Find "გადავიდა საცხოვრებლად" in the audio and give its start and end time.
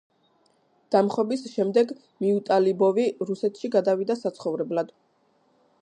3.77-4.93